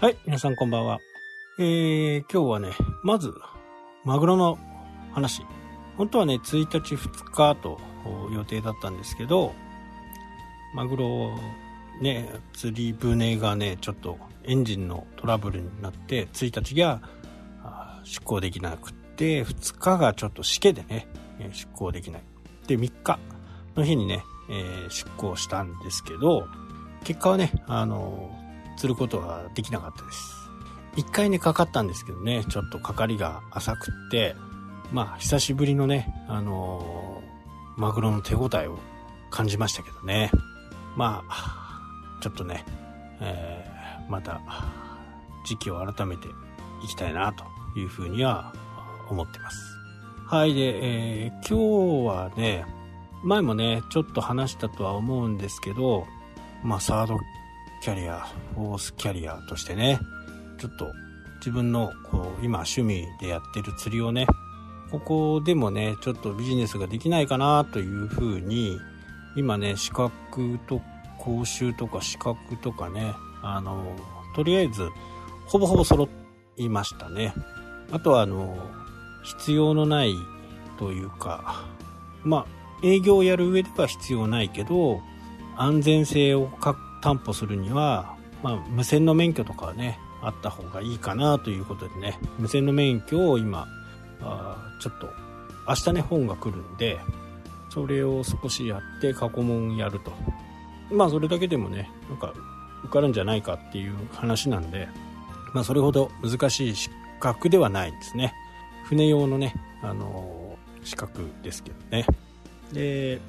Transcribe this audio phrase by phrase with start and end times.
[0.00, 0.98] はい、皆さんこんばんは。
[1.58, 2.70] えー、今日はね、
[3.02, 3.34] まず、
[4.02, 4.58] マグロの
[5.12, 5.42] 話。
[5.98, 7.78] 本当はね、1日2日と
[8.32, 9.52] 予定だったんですけど、
[10.74, 11.38] マグロ、
[12.00, 17.02] ね、釣り船がね、ちょっとエンジンのトラブルになって、1日が
[18.04, 21.08] 出航できなくって、2日がちょっとしけでね、
[21.52, 22.22] 出航できない。
[22.66, 23.18] で、3日
[23.76, 26.48] の日にね、えー、出航したんですけど、
[27.04, 28.39] 結果はね、あの、
[28.80, 30.34] 釣ることはできなかったです。
[30.96, 34.34] 一回ね、かかったんですけどね、ちょっとかかりが浅くって、
[34.90, 38.78] まあ、久しぶりのね、あのー、マグロの手応えを
[39.28, 40.30] 感じましたけどね。
[40.96, 41.78] まあ、
[42.22, 42.64] ちょっとね、
[43.20, 44.40] えー、また、
[45.44, 46.28] 時期を改めて
[46.82, 47.44] いきたいなと
[47.78, 48.54] いうふうには
[49.10, 49.76] 思ってます。
[50.26, 52.64] はい、で、えー、今日はね、
[53.24, 56.06] 前もね、ちょっと話したとは思うんですけど、
[56.62, 57.18] まあ、サード
[57.80, 59.98] キャリア、フォースキャリアとしてね、
[60.58, 60.92] ちょっと
[61.38, 64.26] 自分のこう今趣味でやってる釣りをね、
[64.90, 68.78] ここでもね、ちょっとビジネスができないかなというふうに、
[69.34, 70.82] 今ね、資格と
[71.18, 73.96] 講習とか資格とかね、あの、
[74.36, 74.90] とりあえず、
[75.46, 76.06] ほぼほぼ揃
[76.58, 77.32] いましたね。
[77.92, 78.58] あとはあの、
[79.22, 80.14] 必要のない
[80.78, 81.64] というか、
[82.24, 82.46] まあ、
[82.82, 85.00] 営業をやる上では必要ないけど、
[85.56, 93.66] 安全性を確担保するには、まあ、無線の免許とかはね、あった方がいいかなということでね、無線の免許を今、
[94.20, 95.08] あちょっと、
[95.68, 96.98] 明日ね、本が来るんで、
[97.70, 100.12] それを少しやって過去問やると。
[100.90, 102.34] まあ、それだけでもね、なんか、
[102.84, 104.88] 受かるんじゃないかっていう話なんで、
[105.52, 106.90] まあ、それほど難しい資
[107.20, 108.34] 格ではないですね。
[108.84, 112.06] 船用のね、あのー、資格ですけどね。
[112.72, 113.20] で、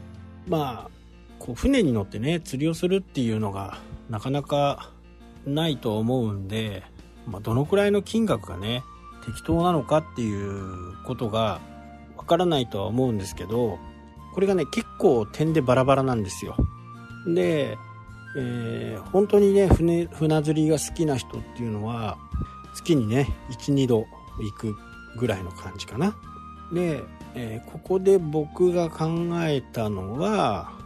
[0.48, 1.01] まあ、
[1.42, 3.80] こう船に乗ってね釣りをするっていうのが
[4.12, 4.92] なかなか
[5.48, 6.84] ないと思うんで、
[7.26, 8.84] まあ、どのくらいの金額がね
[9.26, 11.60] 適当なのかっていうことが
[12.16, 13.80] わからないとは思うんですけど
[14.36, 16.56] これがね結構点でバラバラなんですよ。
[17.26, 17.76] で、
[18.38, 22.18] えー、本当にね船船釣りが好きな人っていうのは
[22.76, 24.06] 月にね12度
[24.40, 24.76] 行く
[25.18, 26.16] ぐらいの感じかな。
[26.72, 29.10] で、えー、ここで僕が考
[29.42, 30.81] えたのは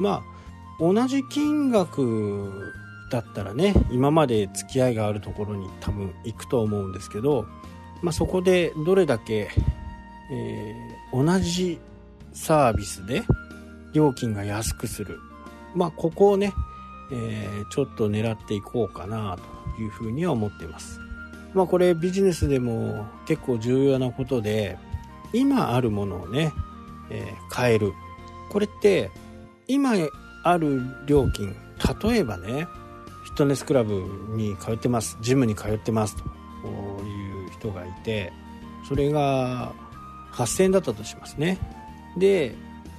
[0.00, 0.40] まあ
[0.80, 2.72] 同じ金額
[3.10, 7.46] だったらね今まで付き合いがあるところに多分行くと思うんですけど、
[8.02, 9.50] まあ、そこでどれだけ、
[10.32, 11.78] えー、同じ
[12.32, 13.22] サービスで
[13.92, 15.18] 料金が安くする。
[15.74, 16.52] まあここをね、
[17.12, 19.36] えー、ちょっと狙っていこうかな
[19.76, 21.00] というふうには思っています。
[21.52, 24.78] まあこれビジネスでも結構重要なことで
[25.32, 26.52] 今あるものをね、
[27.10, 27.92] えー、変える。
[28.50, 29.10] これって
[29.70, 29.92] 今
[30.42, 31.54] ある料金
[32.02, 32.66] 例えばね
[33.24, 36.22] フィットネスクラブに通ってますジムに通ってますと
[37.04, 38.32] いう人がいて
[38.88, 39.72] それが
[40.32, 41.58] 8000円だったとしますね。
[42.16, 42.54] で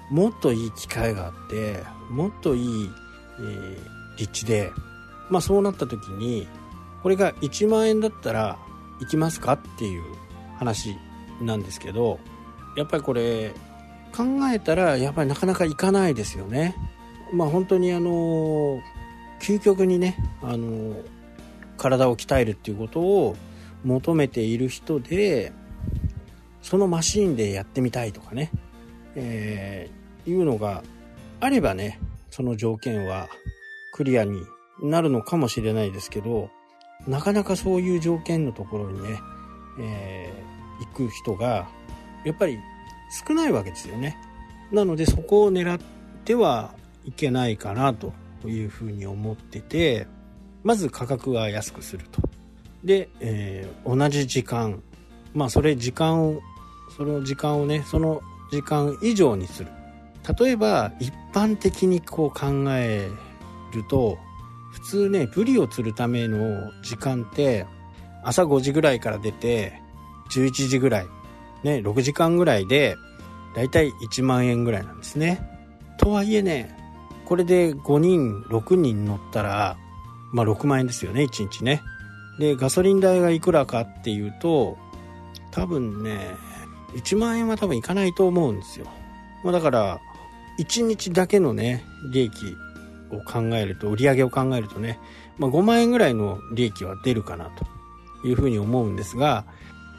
[0.10, 2.90] もっといい機会があってもっといい、
[3.40, 4.72] えー、立地で
[5.30, 6.48] まあそうなった時に
[7.02, 8.58] これが1万円だったら
[9.00, 10.04] 行きますかっていう
[10.58, 10.96] 話
[11.42, 12.20] なんですけど
[12.76, 13.54] やっぱりこれ
[14.22, 16.76] 考えたらやっぱりなかなか行かないですよね。
[17.34, 18.80] まあ本当にあの
[19.40, 20.96] 究極にねあの
[21.78, 23.36] 体を鍛えるっていうことを
[23.84, 25.52] 求めている人で
[26.62, 28.52] そのマシーンでやってみたいとかね、
[29.16, 30.84] えー、いうのが
[31.40, 32.00] あればね
[32.30, 33.30] その条件は
[33.94, 34.44] クリアに
[34.84, 36.50] なるのかもしれないですけど
[37.08, 39.20] なかなかそういう条件のところにね、
[39.80, 41.68] えー、行く人が
[42.24, 42.60] やっぱり
[43.12, 44.18] 少ないわけですよね。
[44.72, 45.80] なのでそこを狙っ
[46.24, 46.74] ては
[47.04, 48.14] いけないかなと
[48.46, 50.08] いうふうに思ってて、
[50.64, 52.22] まず価格は安くすると。
[52.84, 54.82] で、えー、同じ時間、
[55.34, 56.42] まあそれ時間を、
[56.96, 58.22] その時間をね、その
[58.52, 59.72] 時間以上にする。
[60.40, 63.10] 例えば一般的にこう考え
[63.74, 64.18] ると、
[64.72, 67.66] 普通ね、ブリを釣るための時間って
[68.24, 69.82] 朝5時ぐらいから出て
[70.32, 71.08] 11時ぐらい
[71.64, 72.98] ね、6時間ぐらいで、
[73.56, 75.48] だいたい1万円ぐらいなんですね。
[75.98, 76.76] とはいえね、
[77.26, 79.78] これで5人、6人乗ったら、
[80.32, 81.82] まあ6万円ですよね、1日ね。
[82.40, 84.78] で、ガソリン代がいくらかっていうと、
[85.52, 86.20] 多分ね、
[86.96, 88.88] 1万円は多分いかないと思うんですよ。
[89.44, 90.00] まあだから、
[90.60, 92.58] 1日だけのね、利益
[93.12, 95.00] を考えると、売り上げを考えるとね、
[95.38, 99.46] まあ5万円ぐらいの利益は出るかなというふうに思うんですが、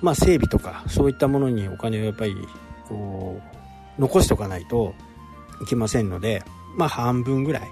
[0.03, 2.37] まあ、整備とかそういったものにお金をやっぱり
[2.89, 3.41] こ
[3.99, 4.95] う残しておかないと
[5.63, 6.43] いけませんので、
[6.77, 7.69] まあ、半分ぐらい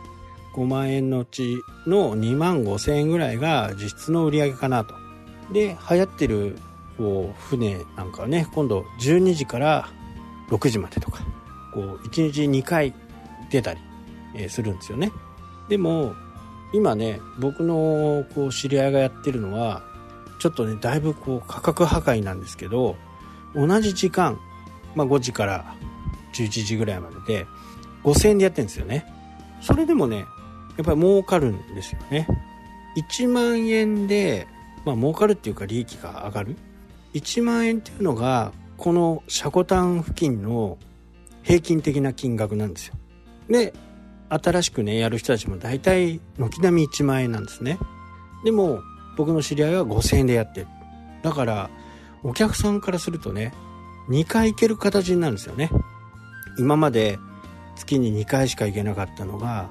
[0.55, 4.95] 5万円のうちの2万5千円ぐらいが実質の売り上げかなと。
[5.53, 6.59] で、流行ってる
[6.97, 9.89] こう船なんかはね、今度12時から
[10.51, 11.25] 6時までとか、
[11.73, 12.93] こう1日2回
[13.51, 13.81] 出たり、
[14.49, 15.11] するんですよね。
[15.69, 16.15] でも、
[16.73, 19.83] 今ね、僕のこう知り合いがやってるのは、
[20.41, 22.97] ちょっとね、だいぶこう価格破壊なんですけど、
[23.55, 24.41] 同じ時間、
[24.97, 25.75] まあ5時から
[26.33, 27.47] 11時ぐらいまでで、
[28.05, 29.07] 5000円でやってるんですよね。
[29.61, 30.25] それでもね、や
[30.83, 32.27] っぱり儲かるんですよね。
[32.97, 34.49] 1万円で、
[34.87, 36.57] まあ儲かるっていうか利益が上がる。
[37.13, 40.79] 1万円っていうのが、この車庫端付近の
[41.43, 42.95] 平均的な金額なんですよ。
[43.51, 43.75] で、
[44.31, 47.79] 新しくね、やる人たちも大体軒並み1万円なんですね。
[48.43, 48.81] でも、
[49.17, 50.67] 僕の知り合いは5000円でやってる。
[51.23, 51.71] だから、
[52.23, 53.53] お客さんからするとね、
[54.09, 55.71] 2回行ける形になるんですよね。
[56.59, 57.19] 今まで
[57.77, 59.71] 月に2回しか行けなかったのが、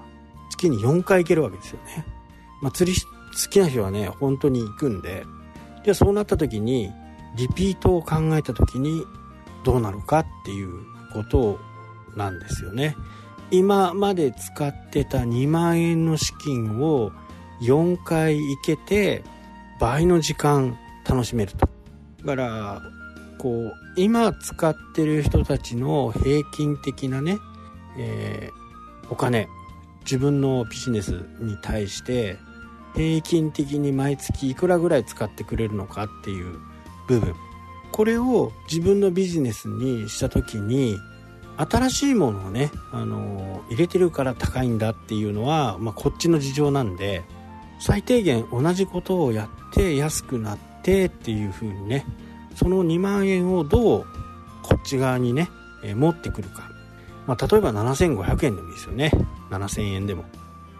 [0.51, 2.05] 月に4回行けるわけですよね。
[2.61, 3.07] まあ、釣り好
[3.49, 5.25] きな人はね、本当に行くんで、
[5.83, 6.91] じゃあそうなった時に、
[7.35, 9.05] リピートを考えた時に
[9.63, 10.71] どうなるかっていう
[11.13, 11.59] こと
[12.15, 12.95] なんですよね。
[13.51, 17.11] 今まで使ってた2万円の資金を
[17.61, 19.23] 4回行けて
[19.79, 20.77] 倍の時間
[21.07, 21.69] 楽しめると。
[22.25, 22.81] だから、
[23.37, 27.37] こう、今使ってる人たちの平均的なね、
[27.97, 29.47] えー、お金、
[30.01, 32.37] 自分のビジネスに対して
[32.95, 36.59] 平均的に毎月いくらぐらい使ってくれるのかっていう
[37.07, 37.35] 部分。
[37.91, 40.97] これを自分のビジネスにした時に
[41.57, 47.23] 新しいものをね、あの入れてるから高いんだっていうのは、まあ、こっちの事情なんで
[47.79, 52.05] 最低限同じことをやって安くなってっていう風にね
[52.55, 54.05] その2万円をどう
[54.63, 55.49] こっち側にね、
[55.83, 56.69] え、持ってくるか、
[57.25, 59.11] まあ、例えば7500円でもいいですよね。
[59.49, 60.25] 7000円でも。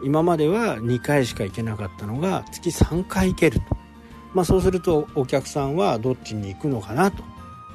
[0.04, 3.66] 今までは2回しか行けなかったのが月3回行けると、
[4.34, 7.24] まあ、そうするとお客さんはどっちに行くのかなと。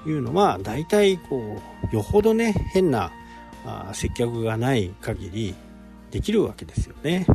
[0.06, 1.58] いうのは大体こ
[1.90, 3.10] うよほどね変な
[3.64, 5.54] あ接客がない限り
[6.10, 7.26] できるわけですよね。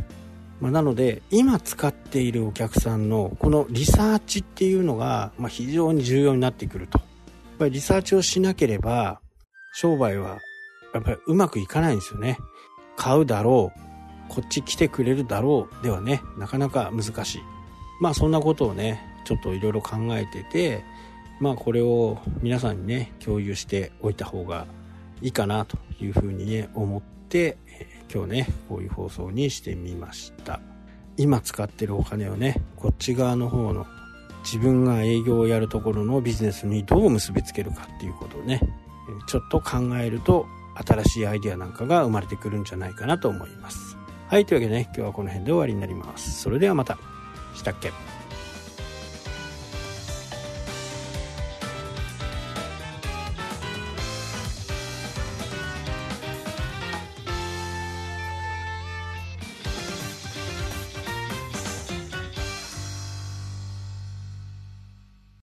[0.60, 6.98] まあ、なので今使っているお客さんのこのリサーチっていうのが、ま、非常に重要になってくると。
[6.98, 7.08] やっ
[7.58, 9.20] ぱりリサーチをしなければ
[9.74, 10.38] 商売は
[10.94, 12.38] やっぱりうまくいかないんですよね。
[12.96, 13.80] 買うだろう、
[14.28, 17.40] こっち来てくれるだろうではね、なかなか難しい。
[18.00, 20.84] まあそんなことをね、ちょっといろいろ考えてて、
[21.38, 24.66] まあこれを皆さんにね共有しておいた方が
[25.22, 27.56] いいかなというふうにね思って、え、
[28.12, 30.60] 今日ねこういう放送にしてみました。
[31.16, 33.86] 今使ってるお金をねこっち側の方の
[34.42, 38.60] 自分が営業をやるところのビジネスにどう結びつけるかっていうことをね
[39.26, 40.46] ちょっと考えると
[40.86, 43.96] 新しいアイデアなんかが生まれてくるんじゃないかなと思います。
[44.28, 46.40] はいというわけでね今日はこの辺で終わりになります。
[46.40, 46.98] それではまた。
[47.54, 47.92] したっけ？